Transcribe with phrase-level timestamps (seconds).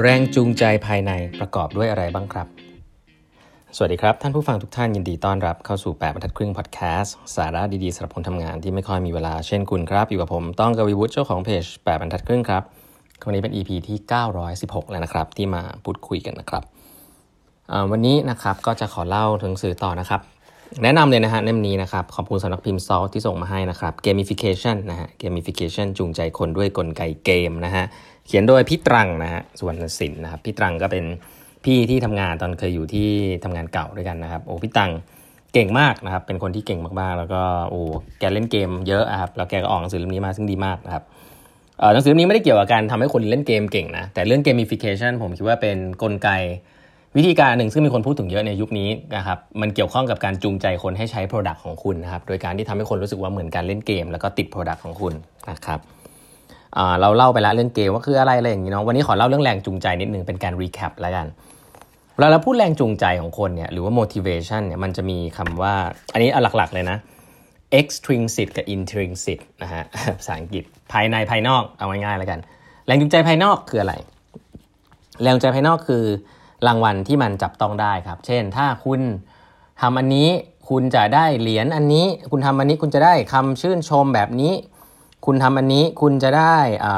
[0.00, 2.46] แรงจูงใจภายในประกอบด้วยอะไรบ้างครับ
[3.76, 12.62] สวัสดีครับ ท่านผู้ฟังทุกท่านยินดีต้อนรับเข้าสู่ 8บรรทัดครึ่งพอดแคสต์สาระดีๆสำหรับคนทำงานที่ไม่ค่อยมีเวลาเช่นคุณครับ อยู่กับผมต้องกวีวุฒิเจ้าของเพจ8บรรทัดครึ่งครับ
[13.26, 13.98] วันนี้เป็น EP ที่
[14.44, 16.62] 916 แล้วนะครับ ที่มาพูดคุยกันนะครับ
[17.90, 20.20] วันนี้นะครับก็จะขอเล่าถึงสื่อต่อนะครับ
[20.82, 27.84] แนะนำเลยนะฮะเล่มนี้นะครับ ขอบคุณสำนักพิมพ์ซอลที่ส่งมาให้นะครับ gamification นะฮะ gamification จูงใจคนด้วยกลไกเกมนะฮะ
[28.26, 31.04] เขียนโดยพี่ตรังนะฮะสุวรรณสินนะครับพี่ตรังก็เป็น
[31.64, 33.08] พี่ที่ทำงานตอนเคยอยู่ที่
[33.44, 34.90] ทำงานเก่าด้วยกันนะครับ โอ้พี่ตรัง
[35.52, 37.80] เก่งมากนะครับ เป็นคนที่เก่งมากๆ แล้วก็โอ้
[38.18, 41.04] แกเล่นเกมเยอะครับแล้วแกก็ออกหนังสือเล่มนี้มาซึ่งดีมากนะครับ
[41.92, 46.28] หนังสือเล่มนี้ไม่ได้เกี่ยวกับการทำให้คนเล่นเกมเก่งนะแต่เรื่อง gamification ผมคิดว่าเป็นกลไก
[47.16, 55.12] วิธีการหนึ่งซึ่งมีคนพูดถึงเยอะในยุคนี้นะครับมันเกี่ยวข้องกับการจูงใจคนให้ใช้ Product ของคุณนะครับโดยการที่ทำให้คนรู้สึกว่าเหมือนการเล่นเกม แล้วก็ติด Product ของคุณ
[55.50, 55.80] นะครับ
[57.00, 61.26] เราเล่าไปแล้วเรื่องเกมว่าคืออะไรอะไรอย่างนี้เนาะวันนี้ขอเล่าเรื่องแรงจูงใจนิดนึงเป็นการรีแคปแล้วกัน
[62.14, 65.74] เวลาเราพูดแรงจูงใจของคนเนี่ยหรือว่า motivation เนี่ยมันจะมีคำว่า
[66.12, 66.98] อันนี้เอาหลักๆเลยนะ
[67.80, 69.82] extrinsic กับ intrinsic นะฮะ
[70.18, 72.40] ภาษาอังกฤษภายในภายนอกเอาง่ายๆแล้วกัน
[72.86, 73.94] แรงจูงใจภายนอกคืออะไร
[75.22, 76.04] แรงจูงใจภายนอกคือ
[76.66, 79.00] รางวัลที่มันจับต้องได้ครับ เช่น ถ้าคุณ
[79.80, 80.28] ทำอันนี้
[80.68, 84.52] คุณจะได้เหรียญอันนี้ คุณทำอันนี้คุณจะได้คำชื่นชมแบบนี้
[85.26, 86.92] คุณทำอันนี้คุณจะได้อ่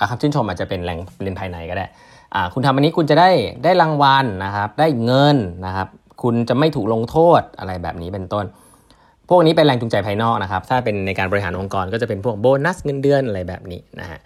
[0.00, 1.86] าคำชื่นชมอาจจะเป็นแรงเรียนภายในก็ได้
[2.34, 3.30] อ่าคุณทำอันนี้คุณจะได้
[3.64, 5.88] ได้รางวัลนะครับ ได้เงินนะครับ
[6.22, 8.44] คุณจะไม่ถูกลงโทษอะไรแบบนี้เป็นต้น
[9.28, 14.18] พวกนี้เป็นแรงจูงใจภายนอกนะครับ ถ้าเป็นในการบริหารองค์กรก็จะเป็นพวกโบนัสเงินเดือนอะไรแบบนี้นะฮะ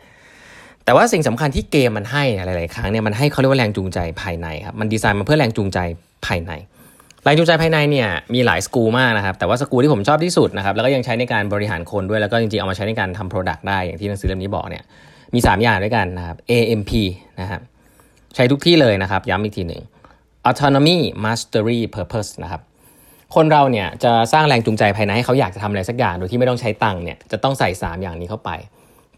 [0.84, 5.78] แต่ว่าสิ่งสำคัญที่เกมมันให้หลาย ๆ ครั้งเนี่ยมันให้เขาเรียกว่าแรงจูงใจภายในครับมันดีไซน์มาเพื่อแรงจูงใจ
[6.26, 6.52] ภายใน
[7.24, 14.82] แรงจูงใจภายในเนี่ยมีหลายสกูมากนะครับแต่ว่าสกูที่ผมชอบที่สุดนะครับแล้วก็ยังใช้ในการบริหารคนด้วยแล้วก็จริงๆเอามาใช้ในการทำโปรดักต์ได้อย่างที่หนังสือเล่มนี้บอกเนี่ย
[15.34, 16.90] มี 3 อย่างด้วยกันนะครับ AMP
[17.40, 17.60] นะครับ
[18.34, 19.82] ใช้ทุกที่เลยนะครับ ย้ำอีกทีหนึ่ง
[20.48, 22.60] autonomy mastery purpose นะครับ
[23.34, 28.50] คนเราเนี่ยจะสร้างแรงจูงใจภายในให้เขาอยากจะทำอะไรสักอย่างโดยที่ไม่ต้องใช้ตังค์เนี่ยจะต้องใส่ 3 อย่างนี้เข้าไป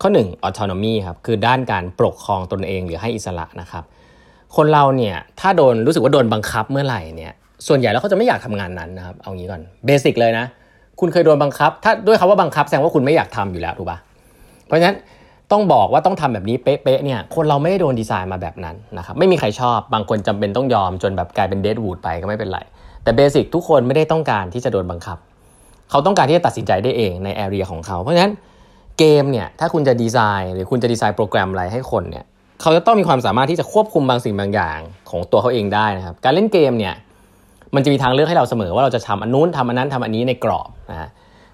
[0.02, 3.84] ข้อ 1 autonomy ครับคือด้านการปกครองตนเองหรือให้อิสระนะครับ
[4.56, 7.32] คนเราเนี่ยถ้าโดนรู้สึกว่าโดนบังคับเมื่อไหร่เนี่ย
[7.66, 10.46] ส่วนใหญ่แล้วเขาจะไม่อยากทำงานนั้นนะครับ เอางี้ก่อน basic เลยนะ
[11.00, 13.98] คุณเคยโดนบังคับ ถ้าด้วยคำว่าบังคับแสดงว่าคุณไม่อยากทำอยู่แล้วถูกปะ
[14.66, 14.96] เพราะฉะนั้น
[15.52, 22.58] ต้องบอกว่าต้องทำแบบนี้เป๊ะๆเนี่ย คนเราไม่ได้โดนดีไซน์มาแบบนั้นนะครับ ไม่มีใครชอบ บางคนจำเป็นต้องยอมจนแบบกลายเป็น dead wood ไปก็ไม่เป็นไร
[23.02, 25.18] แต่ basic ทุกคนไม่ได้ต้องการที่จะโดนบังคับ
[25.90, 28.32] เขาต้องการที่จะตัดสินใจได้เองใน area ของเขา เพราะฉะนั้น
[28.98, 32.24] เกมเนี่ย ถ้าคุณจะดีไซน์หรือคุณจะดีไซน์โปรแกรมอะไรให้คนเนี่ย
[32.60, 34.78] เขาจะต้องมีความสามารถที่จะควบคุมบางสิ่งบางอย่าง
[35.10, 36.94] ของตัวเขาเองได้นะครับ การเล่นเกมเนี่ย
[37.74, 41.08] มันจะมีทางเลือกให้เราเสมอว่าเราจะทำอันนู้นทำอันนั้นทำอันนี้ในกรอบนะฮะ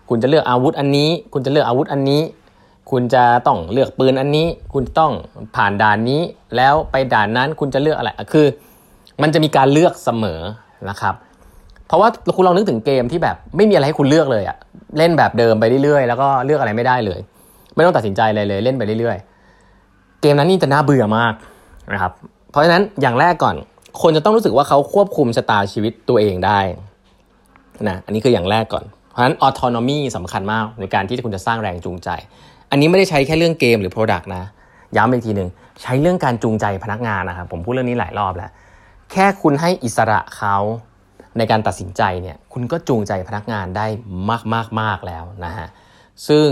[0.09, 2.23] คุณจะเลือกอาวุธอันนี้ คุณจะเลือกอาวุธอันนี้
[2.91, 5.13] คุณจะต้องเลือกปืนอันนี้ คุณต้อง
[5.57, 6.23] ผ่านด่านนี้
[6.57, 8.47] แล้วไปด่านนั้นคุณจะเลือกอะไรคือ
[9.23, 10.41] มันจะมีการเลือกเสมอ
[10.91, 11.15] นะครับ
[11.87, 14.57] เพราะว่าคุณลองนึกถึงเกมที่แบบไม่มีอะไรให้คุณเลือกเลยอะ
[14.99, 17.21] เล่นแบบเดิมไปเรื่อยๆ แล้วก็เลือกอะไรไม่ได้เลย
[17.75, 21.35] ไม่ต้องตัดสินใจอะไรเลยเล่นไปเรื่อยๆ เกมนั้นนี่จะน่าเบื่อมาก
[21.93, 22.13] นะครับ
[22.51, 23.57] เพราะฉะนั้นอย่างแรกก่อน
[24.03, 26.61] คนจะต้องรู้สึกว่าเขาควบคุมชะตาชีวิตตัวเองได้
[27.89, 32.09] นะอันนี้คืออย่างแรกก่อน เพราะฉะนั้นออโตนอมีสำคัญมากในการที่คุณจะสร้างแรงจูงใจ
[32.71, 34.45] อันนี้ไม่ได้ใช้แค่เรื่องเกมหรือ Product นะ
[34.97, 35.49] ย้ำอีกทีหนึ่ง
[35.83, 38.51] ใช้เรื่องการจูงใจพนักงานนะครับผมพูดเรื่องนี้หลายรอบแล้ว
[39.13, 40.57] แค่คุณให้อิสระเขา
[41.39, 43.87] ในการตัดสินใจเนี่ยคุณก็จูงใจพนักงานได้
[44.31, 45.69] มากมากมากแล้วนะฮะ
[46.29, 46.49] ซึ่ง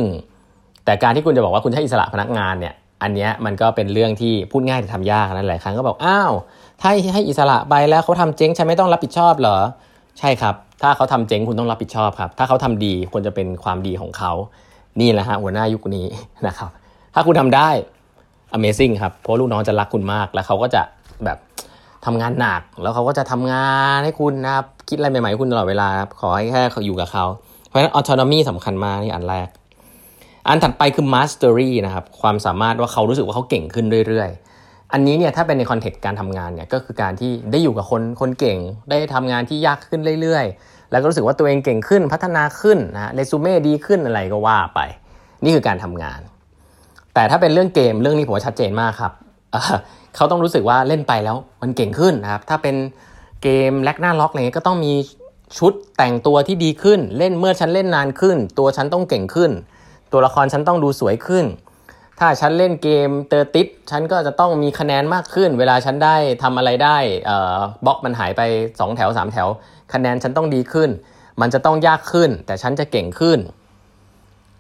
[0.84, 6.32] แต่การที่คุณจะบอกว่าคุณให้อิสระพนักงานเนี่ย อันนี้มันก็เป็นเรื่องที่พูดง่ายแต่ทำยากนั่นหลายครั้งก็บอกอ้าว
[6.80, 9.56] ถ้าให้อิสระไปแล้วเขาทำเจ๊งฉันไม่ต้องรับผิดชอบเหรอ
[10.18, 14.32] ใช่ครับ ถ้าเขาทำเจ๊งคุณต้องรับผิดชอบครับ ถ้าเขาทำดีควรจะเป็นความดีของเขา
[15.00, 16.06] นี่แหละฮะหัวหน้ายุคนี้
[16.46, 16.70] นะครับ
[17.14, 17.68] ถ้าคุณทำได้
[18.56, 20.82] Amazing ครับเพราะลูกน้องจะรักคุณมากแล้วเขาก็จะ
[21.24, 21.38] แบบ
[22.06, 25.88] ทำงานหนัก แล้วเขาก็จะทำงานให้คุณนะครับคิดอะไรใหม่ๆให้คุณตลอดเวลา
[26.20, 27.24] ขอให้แค่เขาอยู่กับเขา
[27.66, 29.48] เพราะฉะนั้น autonomy สำคัญมากนี่อันแรก
[30.48, 38.58] อันถัดไปคือ mastery นะครับความสามารถว่าเขารู้สึกว่าเขาเก่งขึ้นเรื่อยๆ อันนี้เนี่ยถ้าเป็นในคอนเทกต์การทำงานเนี่ยก็คือการที่ได้อยู่กับคนคนเก่ง
[38.90, 44.80] ได้ทำงานที่ยากขึ้นเรื่อยๆ แล้วก็รู้สึกว่าตัวเองเก่งขึ้นพัฒนาขึ้นนะเรซูเม่ดีขึ้นอะไรก็ว่าไป
[45.44, 46.20] นี่คือการทำงาน
[47.14, 49.12] แต่ถ้าเป็นเรื่องเกมเรื่องนี้ผมว่าชัดเจนมากครับ
[50.16, 52.76] เขาต้องรู้สึกว่าเล่นไปแล้วมันเก่งขึ้นนะครับถ้าเป็น
[53.42, 54.92] เกมแลกหน้าล็อกอะไรเงี้ยก็ต้องมี
[55.58, 59.50] ชุดแต่งตัวที่ดีขึ้น เล่นเมื่อฉันเล่นนานขึ้น ตัวฉันต้องเก่งขึ้น
[60.14, 61.44] ตัวละครฉันต้องดูสวยขึ้น
[62.20, 66.96] ถ้าฉันเล่นเกมเตอร์ติสฉันก็จะต้องมีคะแนนมากขึ้น เวลาฉันได้ทำอะไรได้
[67.86, 69.48] บล็อกมันหายไป 2 แถว 3 แถว
[69.92, 70.90] คะแนนฉันต้องดีขึ้น
[71.40, 73.38] มันจะต้องยากขึ้น แต่ฉันจะเก่งขึ้น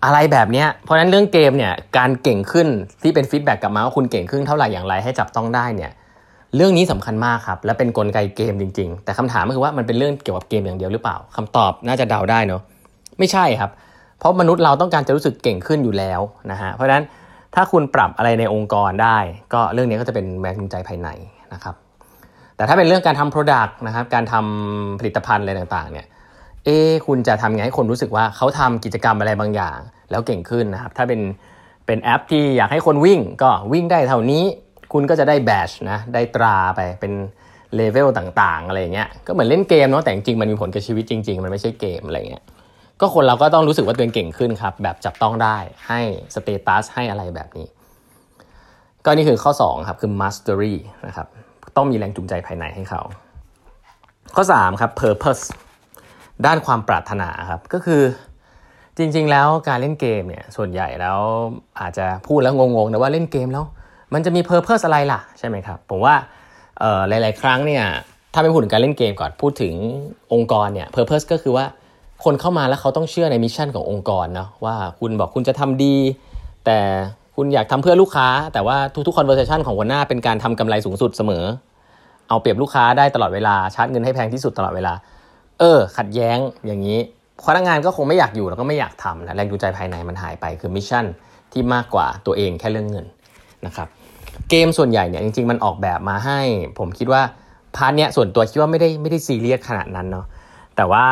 [0.04, 2.68] อะไรแบบนี้เพราะฉะนั้นเรื่องเกมเนี่ยการเก่งขึ้น
[3.02, 5.92] ที่เป็นฟีดแบ็กกลับมาว่าคุณเก่งขึ้นเท่าไหร่อย่างไรให้จับต้องได้เนี่ย
[6.56, 12.62] เรื่องนี้สำคัญมากครับ และเป็นนกลไกเกมจริง ๆ แต่คำถามก็คือว่ามันเป็นเรื่องเกี่ยวกับเกมอย่างเดียวหรือเปล่าคำตอบน่าจะเดาได้เนาะ
[13.18, 13.70] ไม่ใช่ครับ
[14.24, 17.04] เพราะมนุษย์เราต้องการจะรู้สึกเก่งขึ้นอยู่แล้วนะฮะเพราะฉะนั้น
[17.54, 19.18] ถ้าคุณปรับอะไรในองค์กรได้
[19.54, 21.08] ก็เรื่องนี้ก็จะเป็นแรงจูงใจภายใน
[21.54, 21.74] นะครับ
[22.56, 26.06] แต่ถ้าเป็นเรื่องการทำ Product นะครับการทำผลิตภัณฑ์อะไรต่างๆเนี่ย
[26.64, 26.68] เอ
[27.06, 29.78] คุณจะทำไงให้คนรู้สึกว่าเขาทำกิจกรรมอะไรบางอย่าง
[30.10, 31.20] แล้วเก่งขึ้นนะครับถ้าเป็น
[31.86, 34.44] เป็นแอปที่อยากให้คนวิ่งก็วิ่งได้เท่านี้
[34.92, 37.12] คุณก็จะได้แบชนะได้ตราไปเป็น
[37.74, 42.44] เลเวลต่างๆอะไรเงี้ยก็เหมือนเล่นเกมเนาะแต่จริงๆมันมีผลกับชีวิตจริง ๆ มันไม่ใช่เกมอะไรเงี้ย
[43.00, 45.56] ก็คนเราก็ต้องรู้สึกว่าตัวเองเก่งขึ้นครับ แบบจับต้องได้
[45.88, 46.00] ให้
[46.34, 47.66] status ให้อะไรแบบนี้
[49.04, 50.74] ก็นี่คือข้อ2ครับคือ mastery
[51.06, 51.26] นะครับ
[51.76, 53.02] ต้องมีแรงจูงใจภายในให้เขา
[54.34, 55.42] ข้อ3ครับ purpose
[56.46, 58.02] ด้านความปรารถนาครับก็คือ
[58.98, 61.20] จริง ๆ แล้วการเล่นเกมเนี่ยส่วนใหญ่แล้ว
[61.80, 63.64] อาจจะพูดแล้วงงๆนะว่าเล่นเกมแล้ว
[64.14, 66.14] มันจะมี purpose อะไรล่ะใช่ไหมครับผมว่า
[67.08, 67.84] หลาย ๆ ครั้งเนี่ย
[68.32, 69.74] ถ้าไม่พูดถึงการเล่นเกมก่อนพูดถึง
[70.32, 71.64] องค์กรเนี่ย purpose ก็คือว่า
[72.24, 75.96] คนเข้ามาแล้วเขาต้องเชื่อใน mission ขององค์กรเนาะว่าคุณบอกคุณจะทำดี
[76.66, 76.78] แต่
[77.36, 78.76] คุณอยากทำเพื่อลูกค้า แต่ว่า
[79.06, 81.44] ทุกๆ conversation ของหัวหน้าเป็นการทำกำไรสูงสุดเสมอ
[82.28, 84.92] เอาเปรียบลูกค้าได้ตลอดเวลาชาร์จเงินให้แพงที่สุดตลอดเวลา
[85.58, 86.98] เออ ขัดแย้งอย่างนี้
[87.46, 91.04] พนักงานก็คงไม่อยากอยู่แล้วก็ไม่อยากทำนะแรงจูงใจภายในมันหายไปคือ mission
[91.52, 93.06] ที่มากกว่าตัวเองแค่เรื่องเงิน
[93.66, 93.88] นะครับ
[94.50, 96.40] เกมส่วนใหญ่เนี่ยจริง ๆ มันออกแบบมาให้
[96.78, 97.22] ผมคิดว่า
[97.76, 100.26] part เนี้ยส่วนตัวคิดว่าไม่ได้ไม่ได้ซีเรียสขนาดนั้นเนาะ
[100.76, 101.04] แต่ว่า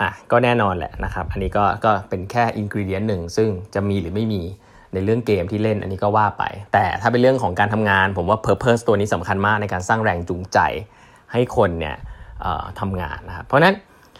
[0.00, 4.42] อะก็แน่นอนแหละนะครับอันนี้ก็ก็เป็นแค่ ingredient หนึ่งซึ่งจะมีหรือไม่มี
[4.92, 10.58] ในเรื่องเกมที่เล่นอันนี้ก็ว่าไป แต่ถ้าเป็นเรื่องของการทำงาน ผมว่า Purpose ตัวนี้สำคัญมากในการสร้างแรงจูงใจ
[11.32, 11.96] ให้คนเนี่ย
[12.80, 13.74] ทำงานนะครับเพราะนั้น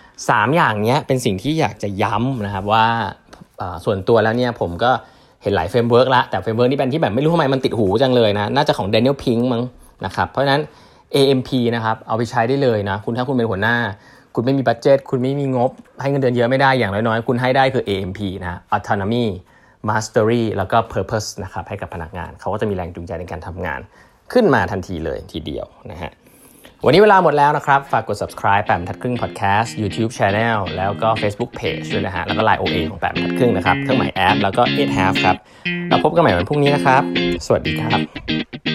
[0.05, 2.87] 3 อย่างนี้เป็นสิ่งที่อยากจะย้ำนะครับว่า
[3.85, 4.91] ส่วนตัวแล้วเนี่ยผมก็
[5.43, 9.62] เห็นหลาย framework ละแต่ framework นี่เป็นที่แบบไม่รู้ทำไมมันติดหูจังเลยนะ น่าจะของ Daniel Pink มั้ง
[10.05, 10.62] นะครับเพราะฉะนั้น
[11.15, 13.76] AMP นะครับเอาไปใช้ได้เลยนะคุณถ้าคุณเป็นหัวหน้า
[14.34, 15.70] คุณไม่มี budget คุณไม่มีงบ
[16.00, 19.25] ให้เงินเดือนเยอะไม่ได้อย่างน้อยๆ คุณให้ได้คือ AMP นะ Autonomy
[19.88, 23.81] Mastery แล้วก็ Purpose นะครับให้กับพนักงาน เขาก็จะมีแรงจูงใจในการทำงาน
[24.32, 26.12] ขึ้นมาทันทีเลยทีเดียวนะฮะ
[26.84, 34.37] วันนี้เวลาหมดแล้วนะครับ ฝากกด subscribe แปมทัดครึ่ง podcast YouTube channel แล้วก็ Facebook page ด้วยนะฮะ แล้วก็ Line OA ของแปมทัดครึ่งนะครับ เครื่องหมายแอป
[34.42, 35.37] แล้วก็ it have ครับ
[35.88, 37.02] เราพบกันใหม่วันพรุ่งนี้นะครับ
[37.46, 38.74] สวัสดีครับ